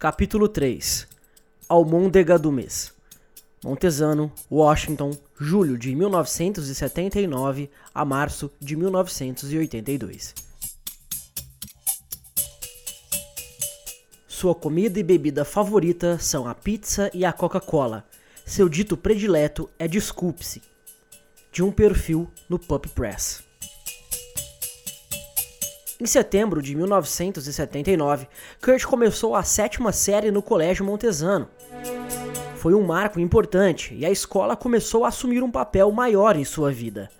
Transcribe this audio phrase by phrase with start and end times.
[0.00, 1.06] Capítulo 3
[1.68, 2.90] Almôndega do Mês
[3.62, 10.34] Montesano, Washington, julho de 1979 a março de 1982.
[14.26, 18.08] Sua comida e bebida favorita são a pizza e a Coca-Cola.
[18.46, 20.62] Seu dito predileto é desculpe-se.
[21.52, 23.49] De um perfil no Pup Press.
[26.00, 28.26] Em setembro de 1979,
[28.62, 31.46] Kurt começou a sétima série no Colégio Montesano.
[32.56, 36.72] Foi um marco importante e a escola começou a assumir um papel maior em sua
[36.72, 37.10] vida.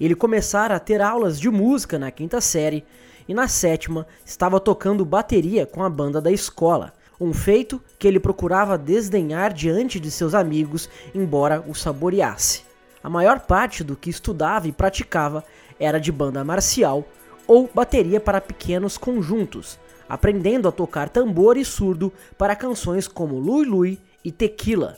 [0.00, 2.86] Ele começara a ter aulas de música na quinta série
[3.28, 8.18] e na sétima estava tocando bateria com a banda da escola, um feito que ele
[8.18, 12.62] procurava desdenhar diante de seus amigos, embora o saboreasse.
[13.04, 15.44] A maior parte do que estudava e praticava
[15.78, 17.06] era de banda marcial
[17.52, 23.66] ou bateria para pequenos conjuntos, aprendendo a tocar tambor e surdo para canções como Lui
[23.66, 24.96] Lui e Tequila.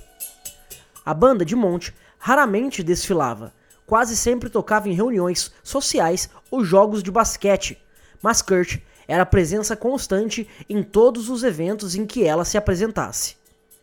[1.04, 3.52] A banda de Monte raramente desfilava,
[3.84, 7.76] quase sempre tocava em reuniões sociais ou jogos de basquete,
[8.22, 13.34] mas Kurt era presença constante em todos os eventos em que ela se apresentasse.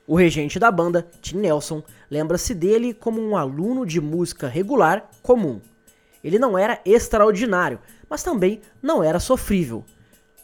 [0.08, 5.59] O regente da banda, Tim Nelson, lembra-se dele como um aluno de música regular comum.
[6.24, 7.78] Ele não era extraordinário,
[8.12, 9.86] mas também não era sofrível.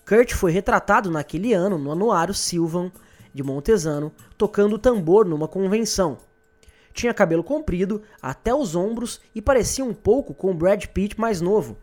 [0.08, 2.90] Kurt foi retratado naquele ano no Anuário Silvan
[3.34, 6.18] de Montesano, tocando tambor numa convenção.
[6.94, 11.78] Tinha cabelo comprido até os ombros e parecia um pouco com Brad Pitt mais novo.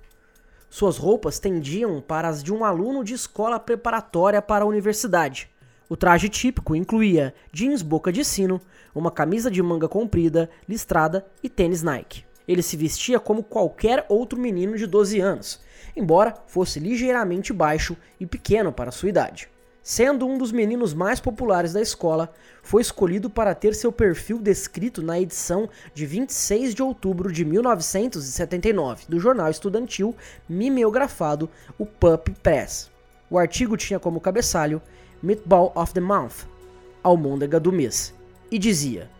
[0.70, 5.50] Suas roupas tendiam para as de um aluno de escola preparatória para a universidade.
[5.86, 8.58] O traje típico incluía jeans boca de sino,
[8.94, 12.24] uma camisa de manga comprida, listrada e tênis Nike.
[12.46, 15.60] Ele se vestia como qualquer outro menino de 12 anos,
[15.96, 19.48] embora fosse ligeiramente baixo e pequeno para sua idade.
[19.82, 25.02] Sendo um dos meninos mais populares da escola, foi escolhido para ter seu perfil descrito
[25.02, 30.16] na edição de 26 de outubro de 1979 do jornal estudantil
[30.48, 32.90] mimeografado o Pup Press.
[33.28, 34.80] O artigo tinha como cabeçalho
[35.22, 36.46] Meatball of the Month,
[37.02, 38.14] almôndega do mês,
[38.50, 39.10] e dizia: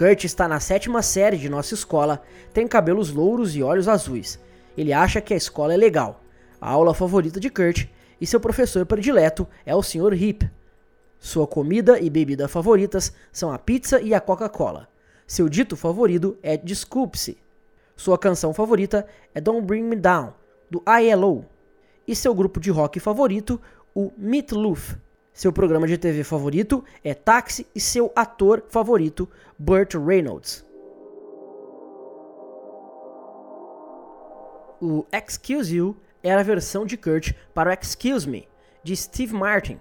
[0.00, 2.22] Kurt está na sétima série de nossa escola,
[2.54, 4.40] tem cabelos louros e olhos azuis.
[4.74, 6.24] Ele acha que a escola é legal.
[6.58, 7.84] A aula favorita de Kurt
[8.18, 10.14] e seu professor predileto é o Sr.
[10.14, 10.50] Hip.
[11.18, 14.88] Sua comida e bebida favoritas são a pizza e a Coca-Cola.
[15.26, 17.36] Seu dito favorito é Desculpe-se.
[17.94, 20.32] Sua canção favorita é Don't Bring Me Down,
[20.70, 21.44] do ILO.
[22.08, 23.60] E seu grupo de rock favorito,
[23.94, 24.96] o Meatloaf.
[25.32, 30.64] Seu programa de TV favorito é Táxi e seu ator favorito, Burt Reynolds.
[34.82, 38.48] O Excuse You era a versão de Kurt para o Excuse Me,
[38.82, 39.78] de Steve Martin.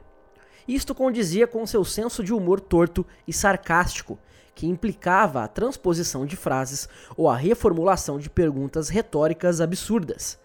[0.68, 4.20] Isto condizia com seu senso de humor torto e sarcástico,
[4.54, 10.40] que implicava a transposição de frases ou a reformulação de perguntas retóricas absurdas.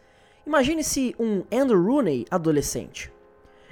[0.47, 3.13] Imagine-se um Andrew Rooney adolescente.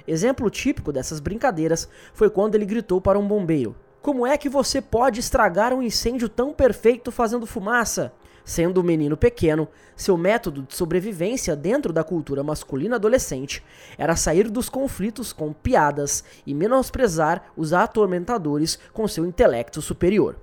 [0.07, 4.81] Exemplo típico dessas brincadeiras foi quando ele gritou para um bombeiro: Como é que você
[4.81, 8.13] pode estragar um incêndio tão perfeito fazendo fumaça?
[8.45, 13.63] Sendo um menino pequeno, seu método de sobrevivência dentro da cultura masculina adolescente
[13.97, 20.35] era sair dos conflitos com piadas e menosprezar os atormentadores com seu intelecto superior.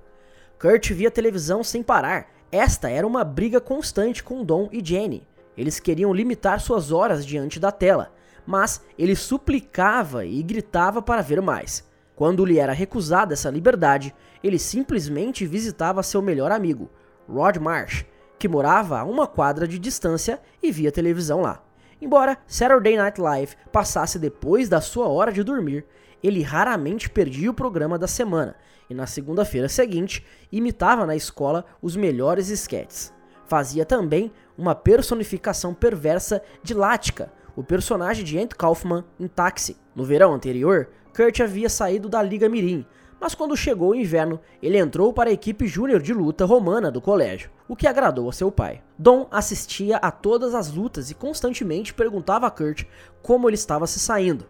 [0.59, 2.27] Kurt via televisão sem parar.
[2.51, 5.27] Esta era uma briga constante com Don e Jenny.
[5.55, 8.11] Eles queriam limitar suas horas diante da tela,
[8.45, 11.89] mas ele suplicava e gritava para ver mais.
[12.15, 14.13] Quando lhe era recusada essa liberdade,
[14.43, 16.89] ele simplesmente visitava seu melhor amigo,
[17.27, 18.05] Rod Marsh,
[18.37, 21.63] que morava a uma quadra de distância e via televisão lá.
[22.01, 25.85] Embora Saturday Night Live passasse depois da sua hora de dormir,
[26.23, 28.55] ele raramente perdia o programa da semana
[28.89, 33.13] e na segunda-feira seguinte imitava na escola os melhores esquetes.
[33.45, 37.31] Fazia também uma personificação perversa de Latka,
[37.61, 39.77] o personagem de Ant Kaufman em Táxi.
[39.95, 42.83] No verão anterior, Kurt havia saído da Liga Mirim,
[43.19, 46.99] mas quando chegou o inverno, ele entrou para a equipe júnior de luta romana do
[46.99, 48.81] colégio, o que agradou a seu pai.
[48.97, 52.85] Dom assistia a todas as lutas e constantemente perguntava a Kurt
[53.21, 54.47] como ele estava se saindo.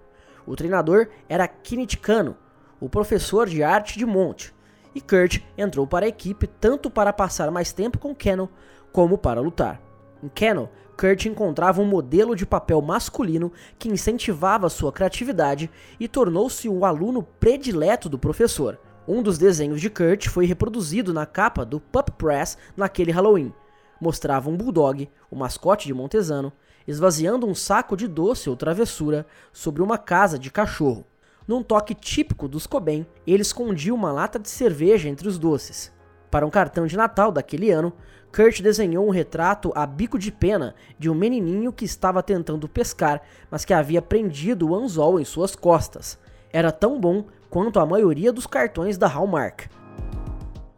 [0.47, 2.37] O treinador era Kenneth Cano,
[2.79, 4.55] o professor de arte de Monte,
[4.95, 8.47] e Kurt entrou para a equipe tanto para passar mais tempo com Cannon
[8.93, 9.81] como para lutar.
[10.23, 10.69] Em Cannon,
[11.01, 15.67] Kurt encontrava um modelo de papel masculino que incentivava sua criatividade
[15.99, 18.79] e tornou-se o aluno predileto do professor.
[19.07, 23.51] Um dos desenhos de Kurt foi reproduzido na capa do Pup Press naquele Halloween.
[23.99, 26.53] Mostrava um bulldog, o mascote de Montesano,
[26.87, 31.07] esvaziando um saco de doce ou travessura sobre uma casa de cachorro.
[31.47, 35.91] Num toque típico dos Cobain, ele escondia uma lata de cerveja entre os doces.
[36.29, 37.91] Para um cartão de Natal daquele ano,
[38.33, 43.21] Kurt desenhou um retrato a bico de pena de um menininho que estava tentando pescar,
[43.49, 46.17] mas que havia prendido o anzol em suas costas.
[46.51, 49.69] Era tão bom quanto a maioria dos cartões da Hallmark.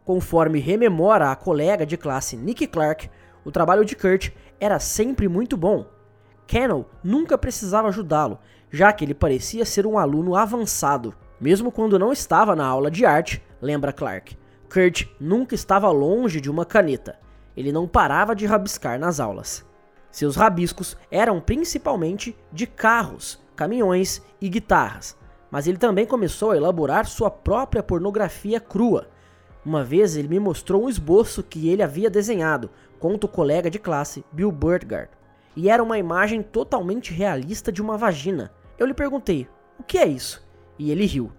[0.04, 3.08] Conforme rememora a colega de classe Nick Clark,
[3.44, 5.86] o trabalho de Kurt era sempre muito bom.
[6.48, 8.38] Cannell nunca precisava ajudá-lo,
[8.70, 11.14] já que ele parecia ser um aluno avançado.
[11.40, 14.36] Mesmo quando não estava na aula de arte, lembra Clark,
[14.68, 17.23] Kurt nunca estava longe de uma caneta.
[17.56, 19.64] Ele não parava de rabiscar nas aulas.
[20.10, 25.16] Seus rabiscos eram principalmente de carros, caminhões e guitarras,
[25.50, 29.08] mas ele também começou a elaborar sua própria pornografia crua.
[29.64, 33.78] Uma vez ele me mostrou um esboço que ele havia desenhado, conta o colega de
[33.78, 35.10] classe Bill Burtgard,
[35.56, 38.52] e era uma imagem totalmente realista de uma vagina.
[38.78, 39.48] Eu lhe perguntei:
[39.78, 40.44] "O que é isso?"
[40.78, 41.32] E ele riu.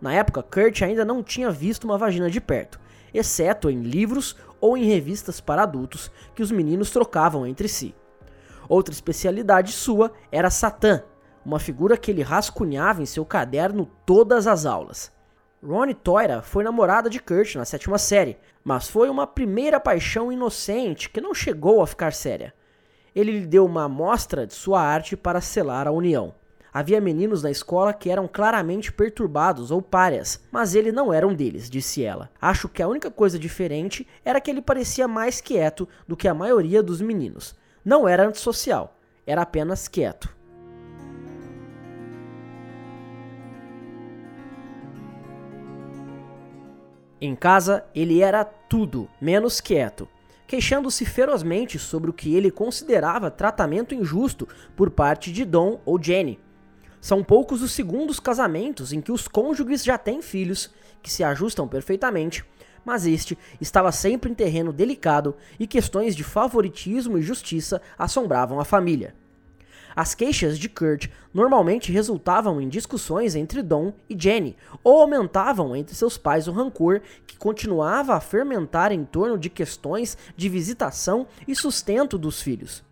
[0.00, 2.80] Na época, Kurt ainda não tinha visto uma vagina de perto,
[3.12, 7.94] exceto em livros ou em revistas para adultos que os meninos trocavam entre si.
[8.68, 11.02] Outra especialidade sua era Satã,
[11.44, 15.10] uma figura que ele rascunhava em seu caderno todas as aulas.
[15.64, 21.10] Ronnie Toira foi namorada de Kurt na sétima série, mas foi uma primeira paixão inocente
[21.10, 22.54] que não chegou a ficar séria.
[23.14, 26.34] Ele lhe deu uma amostra de sua arte para selar a união.
[26.72, 31.34] Havia meninos na escola que eram claramente perturbados ou párias, mas ele não era um
[31.34, 32.30] deles, disse ela.
[32.40, 36.34] Acho que a única coisa diferente era que ele parecia mais quieto do que a
[36.34, 37.56] maioria dos meninos.
[37.84, 40.36] Não era antissocial, era apenas quieto.
[47.20, 50.08] Em casa, ele era tudo menos quieto,
[50.46, 56.38] queixando-se ferozmente sobre o que ele considerava tratamento injusto por parte de Don ou Jenny.
[57.00, 60.70] São poucos os segundos casamentos em que os cônjuges já têm filhos,
[61.02, 62.44] que se ajustam perfeitamente,
[62.84, 68.64] mas este estava sempre em terreno delicado e questões de favoritismo e justiça assombravam a
[68.64, 69.14] família.
[69.94, 75.94] As queixas de Kurt normalmente resultavam em discussões entre Don e Jenny, ou aumentavam entre
[75.94, 81.54] seus pais o rancor que continuava a fermentar em torno de questões de visitação e
[81.54, 82.87] sustento dos filhos.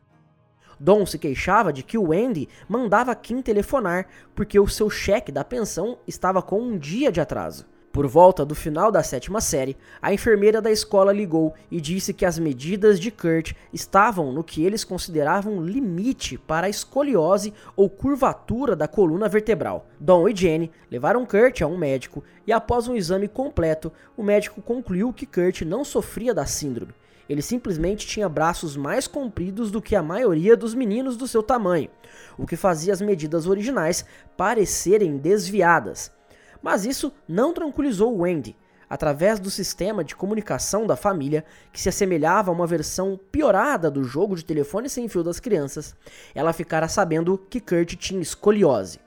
[0.79, 5.45] Don se queixava de que o Andy mandava Kim telefonar porque o seu cheque da
[5.45, 7.67] pensão estava com um dia de atraso.
[7.97, 12.27] Por volta do final da sétima série, a enfermeira da escola ligou e disse que
[12.27, 18.77] as medidas de Kurt estavam no que eles consideravam limite para a escoliose ou curvatura
[18.77, 19.87] da coluna vertebral.
[19.99, 24.61] Don e Jenny levaram Kurt a um médico e, após um exame completo, o médico
[24.61, 26.93] concluiu que Kurt não sofria da síndrome.
[27.29, 31.91] Ele simplesmente tinha braços mais compridos do que a maioria dos meninos do seu tamanho,
[32.39, 34.05] o que fazia as medidas originais
[34.37, 36.13] parecerem desviadas.
[36.63, 38.57] Mas isso não tranquilizou Wendy.
[38.89, 44.05] Através do sistema de comunicação da família, que se assemelhava a uma versão piorada do
[44.05, 45.97] jogo de telefone sem fio das crianças,
[46.33, 49.01] ela ficara sabendo que Kurt tinha escoliose.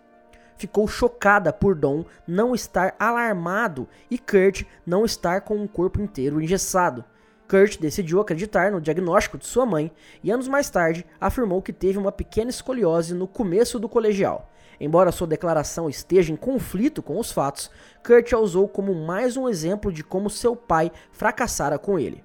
[0.58, 6.42] Ficou chocada por Dom não estar alarmado e Kurt não estar com o corpo inteiro
[6.42, 7.06] engessado.
[7.50, 9.92] Kurt decidiu acreditar no diagnóstico de sua mãe
[10.24, 14.52] e anos mais tarde afirmou que teve uma pequena escoliose no começo do colegial.
[14.80, 17.72] Embora sua declaração esteja em conflito com os fatos,
[18.06, 22.24] Kurt a usou como mais um exemplo de como seu pai fracassara com ele.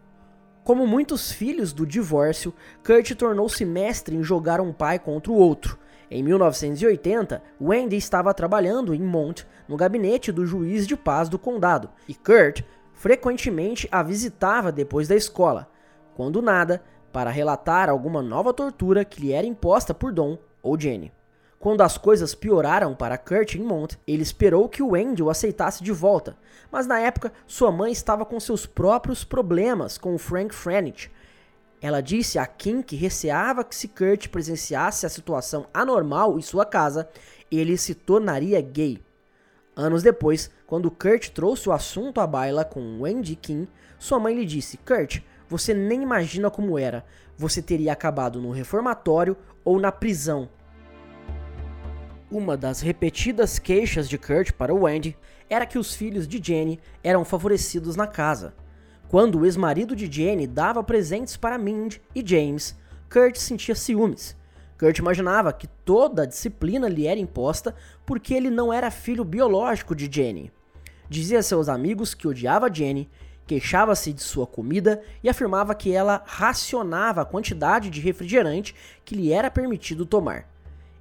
[0.63, 2.53] Como muitos filhos do divórcio,
[2.85, 5.79] Kurt tornou-se mestre em jogar um pai contra o outro.
[6.11, 11.89] Em 1980, Wendy estava trabalhando em Mont, no gabinete do juiz de paz do condado,
[12.07, 12.63] e Kurt
[13.05, 15.69] frequentemente a visitava depois da escola,
[16.15, 16.83] quando nada,
[17.13, 21.13] para relatar alguma nova tortura que lhe era imposta por Don ou Jenny.
[21.59, 25.85] Quando as coisas pioraram para Kurt em Mont, ele esperou que o Andy o aceitasse
[25.85, 26.35] de volta,
[26.73, 31.11] mas na época sua mãe estava com seus próprios problemas com o Frank Franich.
[31.83, 36.65] Ela disse a Kim que receava que se Kurt presenciasse a situação anormal em sua
[36.65, 37.07] casa,
[37.51, 38.99] ele se tornaria gay.
[39.77, 43.67] Anos depois, quando Kurt trouxe o assunto à baila com Wendy Kim,
[43.99, 47.05] sua mãe lhe disse: Kurt, você nem imagina como era.
[47.37, 50.49] Você teria acabado no reformatório ou na prisão.
[52.31, 55.17] Uma das repetidas queixas de Kurt para Wendy
[55.51, 58.55] era que os filhos de Jenny eram favorecidos na casa.
[59.09, 62.77] Quando o ex-marido de Jenny dava presentes para Mind e James,
[63.11, 64.37] Kurt sentia ciúmes.
[64.79, 69.95] Kurt imaginava que toda a disciplina lhe era imposta porque ele não era filho biológico
[69.95, 70.53] de Jenny.
[71.09, 73.09] Dizia a seus amigos que odiava Jenny,
[73.47, 79.33] queixava-se de sua comida e afirmava que ela racionava a quantidade de refrigerante que lhe
[79.33, 80.49] era permitido tomar.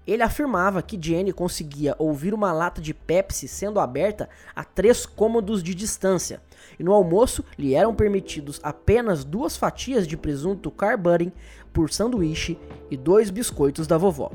[0.06, 5.64] Ele afirmava que Jenny conseguia ouvir uma lata de Pepsi sendo aberta a três cômodos
[5.64, 6.42] de distância,
[6.78, 11.32] e no almoço lhe eram permitidos apenas duas fatias de presunto carbudding
[11.74, 12.58] por sanduíche
[12.90, 14.32] e dois biscoitos da vovó.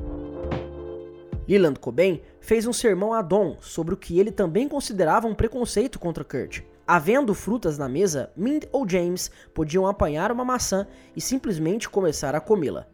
[1.49, 5.99] Leland Cobain fez um sermão a Don sobre o que ele também considerava um preconceito
[5.99, 6.61] contra Kurt.
[6.87, 12.40] Havendo frutas na mesa, Mind ou James podiam apanhar uma maçã e simplesmente começar a
[12.40, 12.87] comê-la.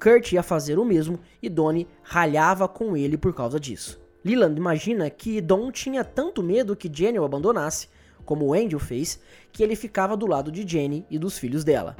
[0.00, 4.00] Kurt ia fazer o mesmo e Donnie ralhava com ele por causa disso.
[4.24, 7.88] Leland imagina que Don tinha tanto medo que Jenny o abandonasse,
[8.24, 9.20] como Angel fez,
[9.52, 11.96] que ele ficava do lado de Jenny e dos filhos dela.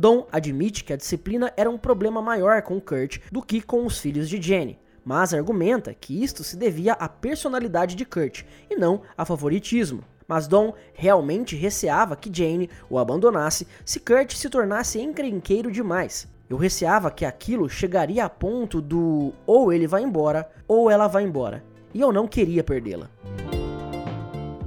[0.00, 3.98] Don admite que a disciplina era um problema maior com Kurt do que com os
[3.98, 9.02] filhos de Jenny, mas argumenta que isto se devia à personalidade de Kurt e não
[9.14, 10.02] a favoritismo.
[10.26, 16.26] Mas Don realmente receava que Jane o abandonasse se Kurt se tornasse encrenqueiro demais.
[16.48, 21.24] Eu receava que aquilo chegaria a ponto do ou ele vai embora ou ela vai
[21.24, 23.10] embora, e eu não queria perdê-la.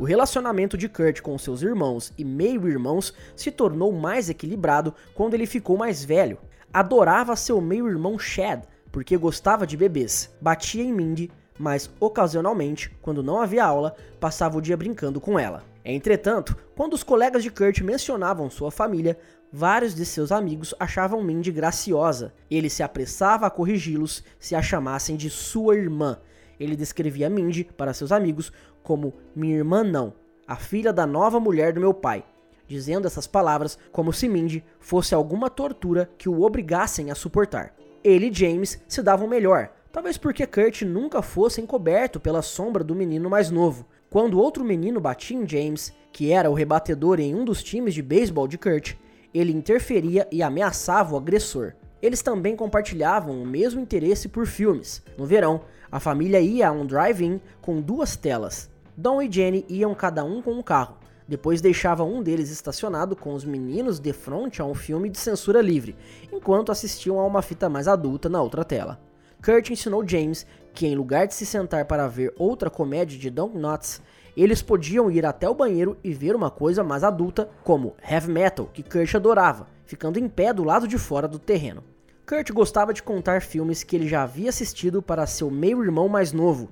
[0.03, 5.45] O relacionamento de Kurt com seus irmãos e meio-irmãos se tornou mais equilibrado quando ele
[5.45, 6.39] ficou mais velho.
[6.73, 13.39] Adorava seu meio-irmão Chad, porque gostava de bebês, batia em Mindy, mas ocasionalmente, quando não
[13.39, 15.63] havia aula, passava o dia brincando com ela.
[15.85, 19.17] Entretanto, quando os colegas de Kurt mencionavam sua família,
[19.53, 22.33] vários de seus amigos achavam Mindy graciosa.
[22.51, 26.19] Ele se apressava a corrigi-los se a chamassem de sua irmã.
[26.59, 28.51] Ele descrevia Mindy para seus amigos
[28.83, 30.13] como minha irmã não,
[30.47, 32.23] a filha da nova mulher do meu pai,
[32.67, 37.73] dizendo essas palavras como se Mindy fosse alguma tortura que o obrigassem a suportar.
[38.03, 42.93] Ele e James se davam melhor, talvez porque Kurt nunca fosse encoberto pela sombra do
[42.93, 43.85] menino mais novo.
[44.09, 48.01] Quando outro menino batia em James, que era o rebatedor em um dos times de
[48.01, 48.95] beisebol de Kurt,
[49.33, 51.73] ele interferia e ameaçava o agressor.
[52.01, 55.01] Eles também compartilhavam o mesmo interesse por filmes.
[55.17, 58.69] No verão, a família ia a um drive-in com duas telas.
[58.95, 60.97] Don e Jenny iam cada um com um carro.
[61.27, 65.61] Depois deixava um deles estacionado com os meninos de frente a um filme de censura
[65.61, 65.95] livre,
[66.31, 68.99] enquanto assistiam a uma fita mais adulta na outra tela.
[69.43, 73.49] Kurt ensinou James que, em lugar de se sentar para ver outra comédia de Don
[73.49, 74.01] Knotts,
[74.35, 78.69] eles podiam ir até o banheiro e ver uma coisa mais adulta, como heavy metal,
[78.73, 81.83] que Kurt adorava, ficando em pé do lado de fora do terreno.
[82.27, 86.69] Kurt gostava de contar filmes que ele já havia assistido para seu meio-irmão mais novo.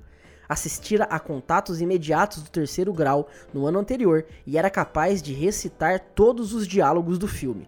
[0.51, 5.97] Assistira a contatos imediatos do terceiro grau no ano anterior e era capaz de recitar
[6.13, 7.65] todos os diálogos do filme.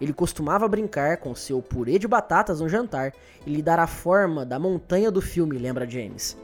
[0.00, 3.12] Ele costumava brincar com seu purê de batatas no jantar
[3.46, 6.38] e lhe dar a forma da montanha do filme, lembra James.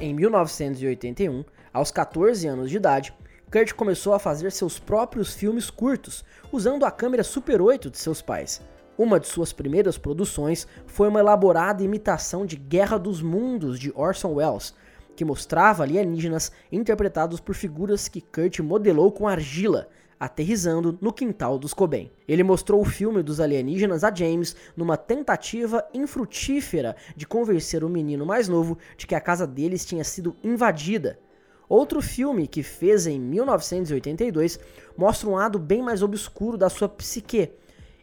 [0.00, 3.12] Em 1981, aos 14 anos de idade,
[3.50, 8.22] Kurt começou a fazer seus próprios filmes curtos, usando a câmera Super 8 de seus
[8.22, 8.62] pais.
[8.98, 14.34] Uma de suas primeiras produções foi uma elaborada imitação de Guerra dos Mundos de Orson
[14.34, 14.74] Welles,
[15.14, 19.88] que mostrava alienígenas interpretados por figuras que Kurt modelou com argila,
[20.18, 22.10] aterrizando no quintal dos Cobain.
[22.26, 28.26] Ele mostrou o filme dos alienígenas a James numa tentativa infrutífera de convencer o menino
[28.26, 31.20] mais novo de que a casa deles tinha sido invadida.
[31.68, 34.58] Outro filme que fez em 1982
[34.96, 37.52] mostra um lado bem mais obscuro da sua psique.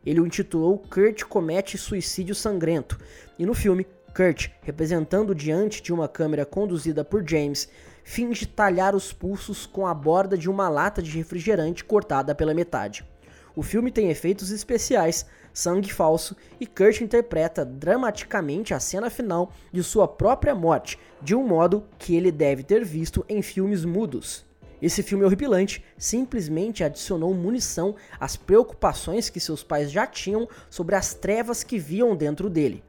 [0.05, 2.99] Ele o intitulou Kurt Comete Suicídio Sangrento,
[3.39, 7.67] e no filme, Kurt, representando diante de uma câmera conduzida por James,
[8.03, 13.03] finge talhar os pulsos com a borda de uma lata de refrigerante cortada pela metade.
[13.55, 19.81] O filme tem efeitos especiais, sangue falso e Kurt interpreta dramaticamente a cena final de
[19.81, 24.45] sua própria morte, de um modo que ele deve ter visto em filmes mudos.
[24.85, 31.11] Esse filme horripilante simplesmente adicionou munição às preocupações que seus pais já tinham sobre as
[31.11, 32.83] trevas que viam dentro dele.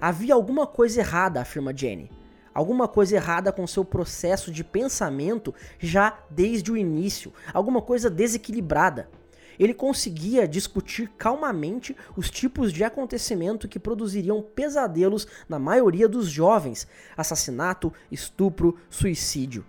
[0.00, 2.10] Havia alguma coisa errada, afirma Jenny
[2.54, 9.10] alguma coisa errada com seu processo de pensamento já desde o início, alguma coisa desequilibrada.
[9.58, 16.86] Ele conseguia discutir calmamente os tipos de acontecimento que produziriam pesadelos na maioria dos jovens:
[17.14, 19.66] assassinato, estupro, suicídio.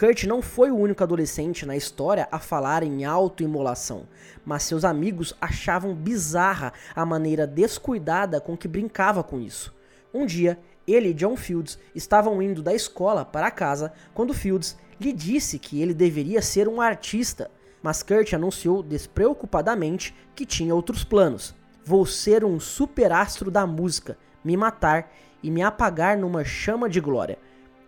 [0.00, 4.08] Kurt não foi o único adolescente na história a falar em autoimolação,
[4.46, 9.74] mas seus amigos achavam bizarra a maneira descuidada com que brincava com isso.
[10.14, 15.12] Um dia, ele e John Fields estavam indo da escola para casa quando Fields lhe
[15.12, 17.50] disse que ele deveria ser um artista,
[17.82, 21.54] mas Kurt anunciou despreocupadamente que tinha outros planos.
[21.84, 27.38] Vou ser um superastro da música, me matar e me apagar numa chama de glória,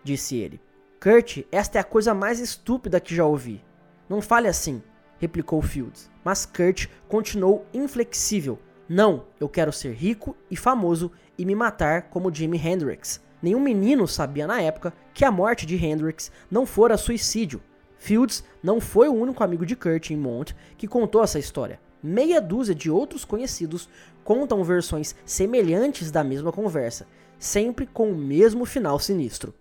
[0.03, 0.61] disse ele.
[1.03, 3.61] Kurt, esta é a coisa mais estúpida que já ouvi.
[4.07, 4.81] Não fale assim,
[5.19, 6.09] replicou Fields.
[6.23, 8.57] Mas Kurt continuou inflexível,
[8.87, 13.21] Não, eu quero ser rico e famoso e me matar como Jimi Hendrix.
[13.41, 17.61] Nenhum menino sabia na época que a morte de Hendrix não fora suicídio.
[17.97, 21.81] Fields não foi o único amigo de Kurt em Mont que contou essa história.
[22.01, 23.89] Meia dúzia de outros conhecidos
[24.23, 27.05] contam versões semelhantes da mesma conversa,
[27.37, 29.53] sempre com o mesmo final sinistro.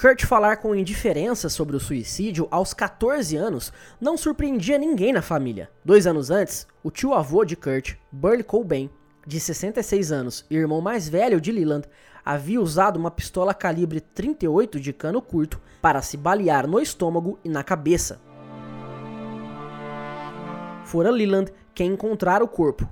[0.00, 5.68] Kurt falar com indiferença sobre o suicídio aos 14 anos não surpreendia ninguém na família.
[5.84, 8.88] Dois anos antes, o tio-avô de Kurt, Burley Cobain,
[9.26, 11.88] de 66 anos e irmão mais velho de Leland,
[12.24, 17.48] havia usado uma pistola calibre 38 de cano curto para se balear no estômago e
[17.48, 18.20] na cabeça.
[20.84, 22.88] Fora Leland quem encontrara o corpo.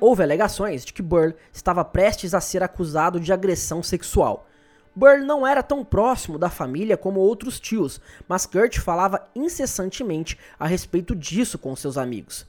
[0.00, 4.46] Houve alegações de que Burl estava prestes a ser acusado de agressão sexual,
[4.94, 10.66] Burr não era tão próximo da família como outros tios, mas Kurt falava incessantemente a
[10.66, 12.46] respeito disso com seus amigos.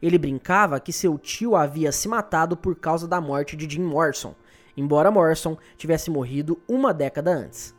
[0.00, 4.34] Ele brincava que seu tio havia se matado por causa da morte de Jim Morrison,
[4.76, 7.74] embora Morrison tivesse morrido uma década antes.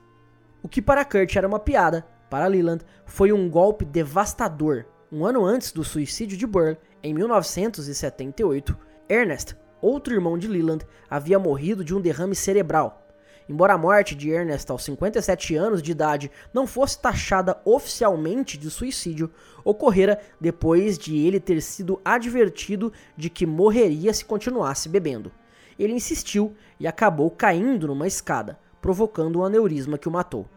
[0.62, 4.86] O que para Kurt era uma piada, para Leland foi um golpe devastador.
[5.12, 8.78] Um ano antes do suicídio de Burr, em 1978,
[9.10, 13.01] Ernest, outro irmão de Leland, havia morrido de um derrame cerebral,
[13.50, 18.70] Embora a morte de Ernest aos 57 anos de idade não fosse taxada oficialmente de
[18.70, 19.32] suicídio,
[19.64, 25.32] ocorrera depois de ele ter sido advertido de que morreria se continuasse bebendo.
[25.78, 30.48] Ele insistiu e acabou caindo numa escada, provocando um aneurisma que o matou.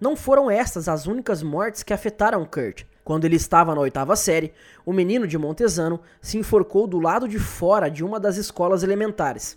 [0.00, 2.84] Não foram estas as únicas mortes que afetaram Kurt.
[3.08, 4.52] Quando ele estava na oitava série,
[4.84, 9.56] o menino de Montesano se enforcou do lado de fora de uma das escolas elementares.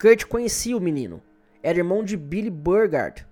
[0.00, 1.20] Kurt conhecia o menino.
[1.64, 3.26] Era irmão de Billy Burgard.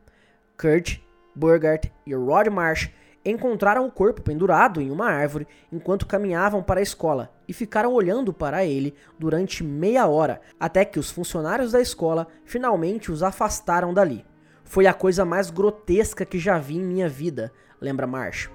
[0.61, 0.99] Kurt,
[1.37, 2.91] Burgard e Rod Marsh
[3.25, 8.33] encontraram o corpo pendurado em uma árvore enquanto caminhavam para a escola e ficaram olhando
[8.33, 14.27] para ele durante meia hora, até que os funcionários da escola finalmente os afastaram dali.
[14.65, 18.51] Foi a coisa mais grotesca que já vi em minha vida, lembra Marsh.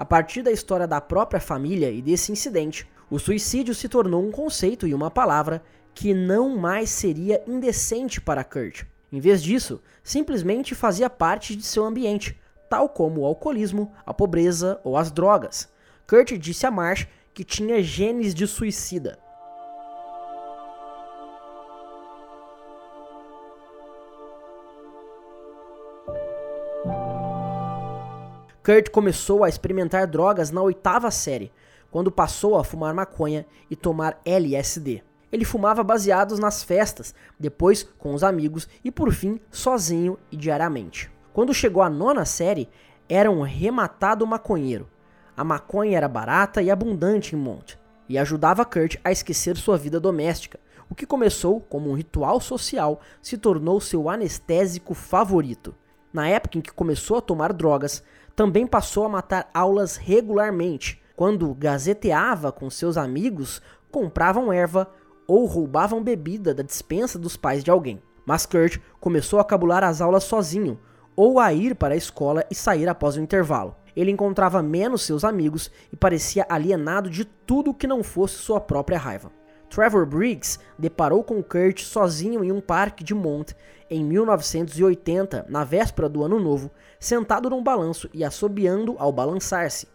[0.00, 4.30] A partir da história da própria família e desse incidente, o suicídio se tornou um
[4.30, 8.84] conceito e uma palavra que não mais seria indecente para Kurt.
[9.12, 14.80] Em vez disso, simplesmente fazia parte de seu ambiente, tal como o alcoolismo, a pobreza
[14.82, 15.68] ou as drogas.
[16.08, 19.18] Kurt disse a Marsh que tinha genes de suicida.
[28.70, 31.50] Kurt começou a experimentar drogas na oitava série,
[31.90, 35.02] quando passou a fumar maconha e tomar LSD.
[35.32, 41.10] Ele fumava baseados nas festas, depois com os amigos e por fim sozinho e diariamente.
[41.32, 42.68] Quando chegou à nona série,
[43.08, 44.88] era um rematado maconheiro.
[45.36, 47.76] A maconha era barata e abundante em Mont
[48.08, 50.60] e ajudava Kurt a esquecer sua vida doméstica.
[50.88, 55.74] O que começou como um ritual social se tornou seu anestésico favorito.
[56.12, 58.04] Na época em que começou a tomar drogas,
[58.40, 60.98] também passou a matar aulas regularmente.
[61.14, 63.60] Quando gazeteava com seus amigos,
[63.92, 64.90] compravam erva
[65.26, 68.02] ou roubavam bebida da dispensa dos pais de alguém.
[68.24, 70.80] Mas Kurt começou a cabular as aulas sozinho,
[71.14, 73.76] ou a ir para a escola e sair após o intervalo.
[73.94, 78.96] Ele encontrava menos seus amigos e parecia alienado de tudo que não fosse sua própria
[78.96, 79.30] raiva.
[79.70, 83.54] Trevor Briggs deparou com Kurt sozinho em um parque de Mont
[83.88, 89.86] em 1980, na véspera do ano novo, sentado num balanço e assobiando ao balançar-se.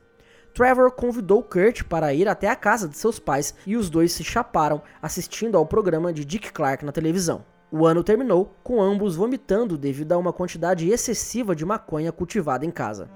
[0.53, 4.23] Trevor convidou Kurt para ir até a casa de seus pais e os dois se
[4.23, 7.43] chaparam assistindo ao programa de Dick Clark na televisão.
[7.69, 12.71] O ano terminou com ambos vomitando devido a uma quantidade excessiva de maconha cultivada em
[12.71, 13.09] casa.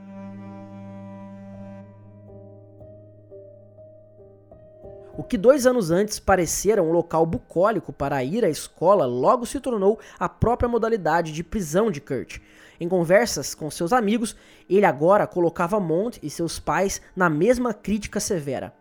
[5.19, 9.59] O que dois anos antes parecera um local bucólico para ir à escola logo se
[9.59, 12.37] tornou a própria modalidade de prisão de Kurt.
[12.79, 14.33] Em conversas com seus amigos,
[14.69, 18.73] ele agora colocava Mont e seus pais na mesma crítica severa.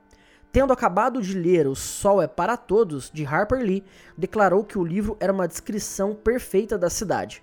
[0.52, 3.82] Tendo acabado de ler O Sol é para Todos, de Harper Lee,
[4.16, 7.42] declarou que o livro era uma descrição perfeita da cidade.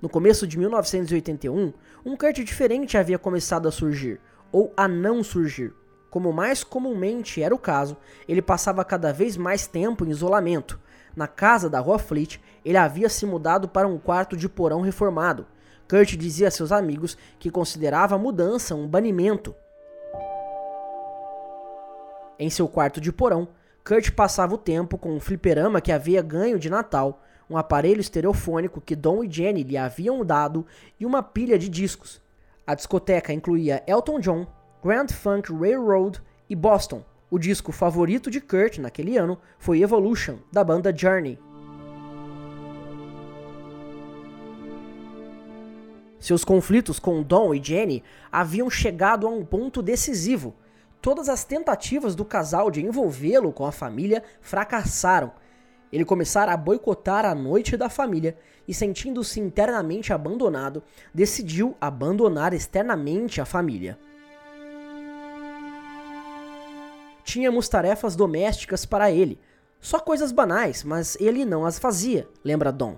[0.00, 1.72] No começo de 1981,
[2.04, 4.20] um Kurt diferente havia começado a surgir,
[4.52, 5.74] ou a não surgir.
[6.16, 7.94] Como mais comumente era o caso,
[8.26, 10.80] ele passava cada vez mais tempo em isolamento.
[11.14, 15.46] Na casa da Rua Fleet, ele havia se mudado para um quarto de porão reformado.
[15.86, 19.54] Kurt dizia a seus amigos que considerava a mudança um banimento.
[22.38, 23.48] Em seu quarto de porão,
[23.84, 28.80] Kurt passava o tempo com um fliperama que havia ganho de Natal, um aparelho estereofônico
[28.80, 30.64] que Don e Jenny lhe haviam dado
[30.98, 32.22] e uma pilha de discos.
[32.66, 34.46] A discoteca incluía Elton John,
[34.86, 37.04] Grand Funk Railroad e Boston.
[37.28, 41.40] O disco favorito de Kurt naquele ano foi Evolution, da banda Journey.
[46.20, 50.54] Seus conflitos com Don e Jenny haviam chegado a um ponto decisivo.
[51.02, 55.32] Todas as tentativas do casal de envolvê-lo com a família fracassaram.
[55.92, 58.36] Ele começara a boicotar a noite da família
[58.68, 60.80] e, sentindo-se internamente abandonado,
[61.12, 63.98] decidiu abandonar externamente a família.
[67.36, 69.38] Tínhamos tarefas domésticas para ele,
[69.78, 72.96] só coisas banais, mas ele não as fazia, lembra Dom.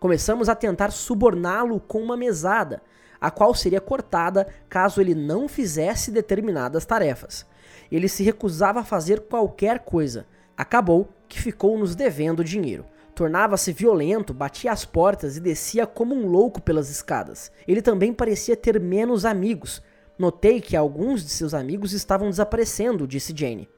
[0.00, 2.82] Começamos a tentar suborná-lo com uma mesada,
[3.20, 7.46] a qual seria cortada caso ele não fizesse determinadas tarefas.
[7.88, 10.26] Ele se recusava a fazer qualquer coisa.
[10.56, 12.84] Acabou que ficou nos devendo dinheiro.
[13.14, 17.52] Tornava-se violento, batia as portas e descia como um louco pelas escadas.
[17.68, 19.80] Ele também parecia ter menos amigos.
[20.18, 23.68] Notei que alguns de seus amigos estavam desaparecendo, disse Jane.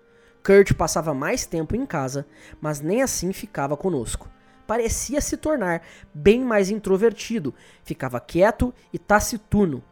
[0.42, 2.26] Kurt passava mais tempo em casa,
[2.60, 4.28] mas nem assim ficava conosco
[4.68, 5.80] parecia se tornar
[6.12, 9.82] bem mais introvertido, ficava quieto e taciturno.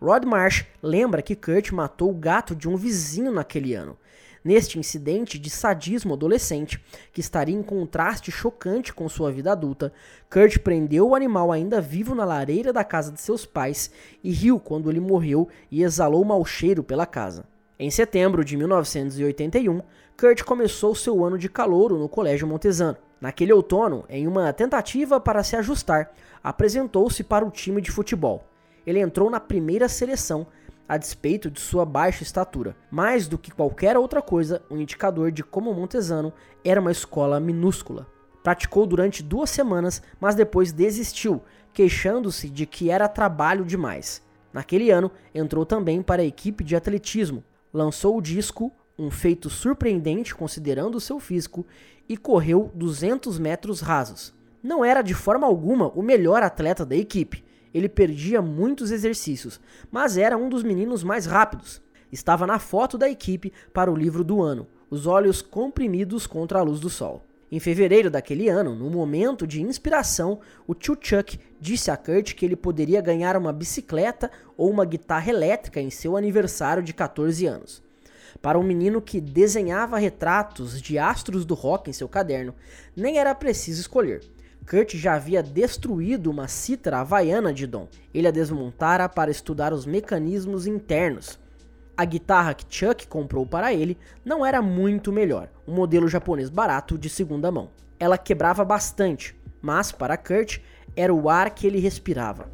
[0.00, 3.98] Rod Marsh lembra que Kurt matou o gato de um vizinho naquele ano.
[4.42, 9.92] Neste incidente de sadismo adolescente, que estaria em contraste chocante com sua vida adulta,
[10.30, 13.90] Kurt prendeu o animal ainda vivo na lareira da casa de seus pais
[14.24, 17.51] e riu quando ele morreu e exalou mau cheiro pela casa.
[17.78, 19.80] Em setembro de 1981,
[20.16, 22.98] Kurt começou seu ano de calouro no Colégio Montesano.
[23.20, 26.12] Naquele outono, em uma tentativa para se ajustar,
[26.44, 28.44] apresentou-se para o time de futebol.
[28.86, 30.46] Ele entrou na primeira seleção,
[30.88, 32.76] a despeito de sua baixa estatura.
[32.90, 36.32] Mais do que qualquer outra coisa, um indicador de como Montesano
[36.64, 38.06] era uma escola minúscula.
[38.42, 44.22] Praticou durante duas semanas, mas depois desistiu, queixando-se de que era trabalho demais.
[44.52, 47.42] Naquele ano, entrou também para a equipe de atletismo.
[47.72, 51.66] Lançou o disco um feito surpreendente considerando o seu físico,
[52.08, 54.34] e correu 200 metros rasos.
[54.62, 57.44] Não era de forma alguma o melhor atleta da equipe.
[57.72, 61.80] Ele perdia muitos exercícios, mas era um dos meninos mais rápidos.
[62.10, 66.62] Estava na foto da equipe para o livro do ano, os olhos comprimidos contra a
[66.62, 67.24] luz do sol.
[67.52, 72.46] Em fevereiro daquele ano, no momento de inspiração, o tio Chuck disse a Kurt que
[72.46, 77.82] ele poderia ganhar uma bicicleta ou uma guitarra elétrica em seu aniversário de 14 anos.
[78.40, 82.54] Para um menino que desenhava retratos de astros do rock em seu caderno,
[82.96, 84.22] nem era preciso escolher.
[84.66, 87.86] Kurt já havia destruído uma cítara havaiana de Dom.
[88.14, 91.38] Ele a desmontara para estudar os mecanismos internos.
[92.02, 96.98] A guitarra que Chuck comprou para ele não era muito melhor, um modelo japonês barato
[96.98, 97.70] de segunda mão.
[97.96, 100.58] Ela quebrava bastante, mas para Kurt
[100.96, 102.50] era o ar que ele respirava.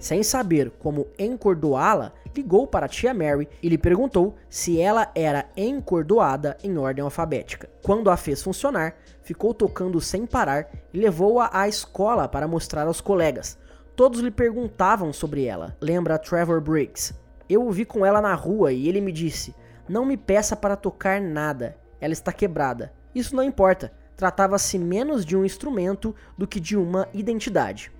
[0.00, 5.46] Sem saber como encordoá-la, ligou para a tia Mary e lhe perguntou se ela era
[5.54, 7.68] encordoada em ordem alfabética.
[7.82, 13.02] Quando a fez funcionar, ficou tocando sem parar e levou-a à escola para mostrar aos
[13.02, 13.58] colegas.
[13.94, 17.14] Todos lhe perguntavam sobre ela, lembra Trevor Briggs.
[17.46, 19.54] Eu o vi com ela na rua e ele me disse:
[19.86, 22.90] Não me peça para tocar nada, ela está quebrada.
[23.14, 27.92] Isso não importa, tratava-se menos de um instrumento do que de uma identidade.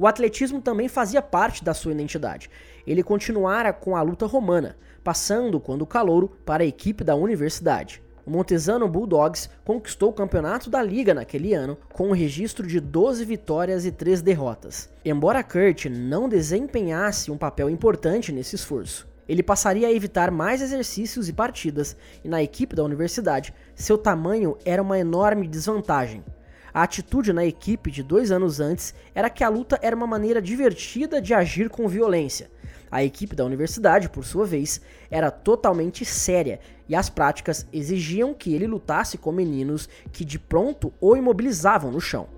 [0.00, 2.48] O atletismo também fazia parte da sua identidade.
[2.86, 8.02] Ele continuara com a luta romana, passando, quando calouro, para a equipe da universidade.
[8.24, 13.26] O Montesano Bulldogs conquistou o campeonato da liga naquele ano, com um registro de 12
[13.26, 14.88] vitórias e 3 derrotas.
[15.04, 21.28] Embora Kurt não desempenhasse um papel importante nesse esforço, ele passaria a evitar mais exercícios
[21.28, 26.24] e partidas, e na equipe da universidade, seu tamanho era uma enorme desvantagem.
[26.72, 30.40] A atitude na equipe de dois anos antes era que a luta era uma maneira
[30.40, 32.50] divertida de agir com violência.
[32.90, 34.80] A equipe da universidade, por sua vez,
[35.10, 40.92] era totalmente séria e as práticas exigiam que ele lutasse com meninos que de pronto
[41.00, 42.28] o imobilizavam no chão.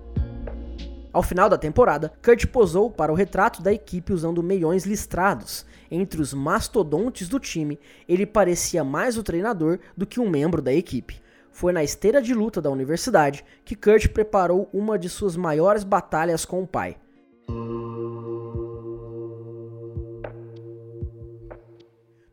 [1.11, 5.63] Ao final da temporada, Kurt posou para o retrato da equipe usando meiões listrados.
[5.89, 10.73] Entre os mastodontes do time, ele parecia mais o treinador do que um membro da
[10.73, 11.22] equipe.
[11.53, 16.43] Foi na esteira de luta da universidade que Kurt preparou uma de suas maiores batalhas
[16.43, 16.97] com o pai.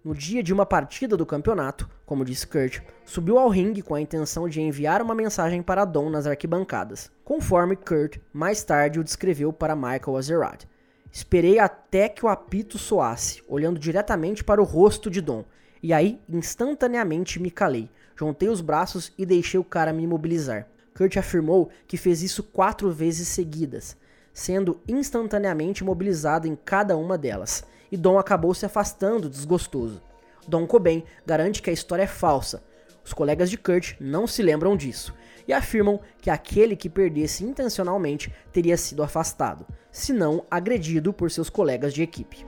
[0.03, 4.01] No dia de uma partida do campeonato, como disse Kurt, subiu ao ringue com a
[4.01, 9.53] intenção de enviar uma mensagem para Dom nas arquibancadas, conforme Kurt mais tarde o descreveu
[9.53, 10.65] para Michael Azerrad.
[11.13, 15.45] Esperei até que o apito soasse, olhando diretamente para o rosto de Dom.
[15.83, 17.91] E aí, instantaneamente, me calei.
[18.21, 20.67] Juntei os braços e deixei o cara me imobilizar.
[20.95, 23.97] Kurt afirmou que fez isso quatro vezes seguidas,
[24.35, 27.65] sendo instantaneamente imobilizado em cada uma delas.
[27.91, 30.03] E Dom acabou se afastando desgostoso.
[30.47, 32.63] Dom Cobain garante que a história é falsa.
[33.03, 35.15] Os colegas de Kurt não se lembram disso
[35.49, 41.49] e afirmam que aquele que perdesse intencionalmente teria sido afastado, se não agredido por seus
[41.49, 42.45] colegas de equipe.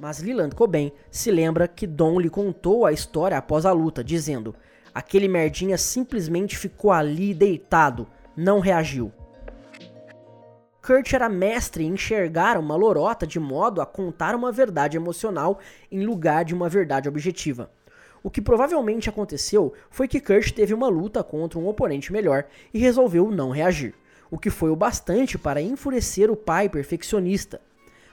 [0.00, 4.54] Mas Leland Cobain se lembra que Don lhe contou a história após a luta, dizendo:
[4.94, 8.06] aquele merdinha simplesmente ficou ali deitado,
[8.36, 9.12] não reagiu.
[10.80, 15.58] Kurt era mestre em enxergar uma lorota de modo a contar uma verdade emocional
[15.92, 17.70] em lugar de uma verdade objetiva.
[18.22, 22.78] O que provavelmente aconteceu foi que Kurt teve uma luta contra um oponente melhor e
[22.78, 23.94] resolveu não reagir,
[24.30, 27.60] o que foi o bastante para enfurecer o pai perfeccionista.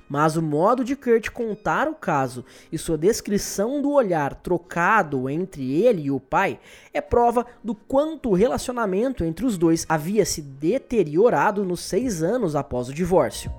[0.08, 5.82] Mas o modo de Kurt contar o caso e sua descrição do olhar trocado entre
[5.82, 6.60] ele e o pai
[6.94, 12.56] é prova do quanto o relacionamento entre os dois havia se deteriorado nos seis anos
[12.56, 13.52] após o divórcio.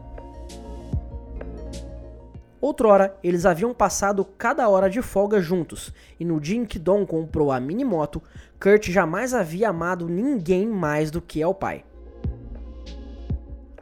[2.61, 7.05] Outrora, eles haviam passado cada hora de folga juntos, e no dia em que Dom
[7.05, 8.23] comprou a mini moto,
[8.59, 11.85] Kurt jamais havia amado ninguém mais do que ao pai.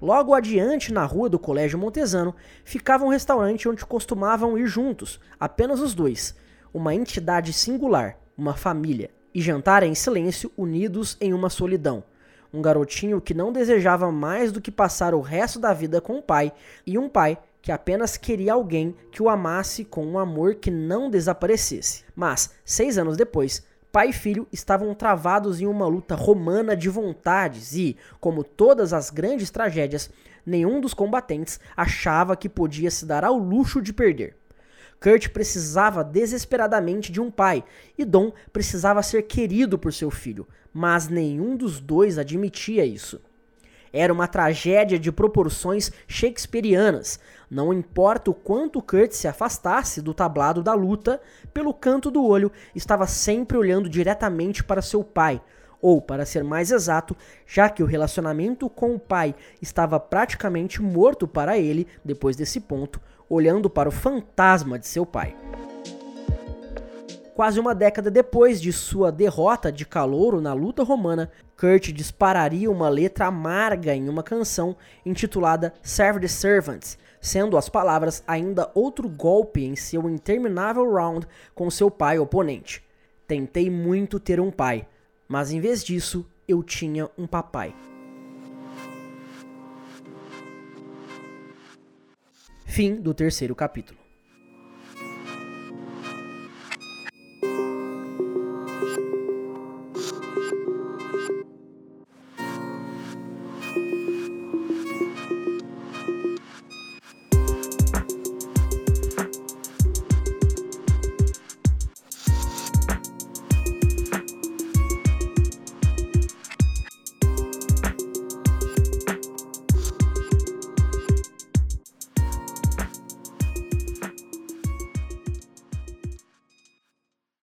[0.05, 5.81] Logo adiante, na rua do Colégio Montesano, ficava um restaurante onde costumavam ir juntos, apenas
[5.81, 6.37] os dois,
[6.75, 12.05] uma entidade singular, uma família, e jantar em silêncio, unidos em uma solidão.
[12.53, 16.23] Um garotinho que não desejava mais do que passar o resto da vida com o
[16.23, 16.53] pai,
[16.87, 21.09] e um pai que apenas queria alguém que o amasse com um amor que não
[21.09, 22.05] desaparecesse.
[22.15, 23.65] Mas, seis anos depois,
[23.95, 29.09] pai e filho estavam travados em uma luta romana de vontades e, como todas as
[29.09, 30.11] grandes tragédias,
[30.45, 34.37] nenhum dos combatentes achava que podia se dar ao luxo de perder.
[35.01, 37.63] Kurt precisava desesperadamente de um pai
[37.97, 43.21] e Dom precisava ser querido por seu filho, mas nenhum dos dois admitia isso.
[43.97, 47.21] Era uma tragédia de proporções shakespearianas.
[47.49, 51.21] Não importa o quanto Kurt se afastasse do tablado da luta,
[51.53, 55.41] pelo canto do olho estava sempre olhando diretamente para seu pai,
[55.81, 61.29] ou, para ser mais exato, já que o relacionamento com o pai estava praticamente morto
[61.29, 65.37] para ele depois desse ponto, olhando para o fantasma de seu pai.
[67.35, 72.89] Quase uma década depois de sua derrota de calouro na luta romana, Kurt dispararia uma
[72.89, 79.65] letra amarga em uma canção intitulada Serve the Servants, sendo as palavras ainda outro golpe
[79.65, 82.85] em seu interminável round com seu pai oponente.
[83.27, 84.87] Tentei muito ter um pai,
[85.27, 87.75] mas em vez disso, eu tinha um papai.
[92.65, 94.04] Fim do terceiro capítulo.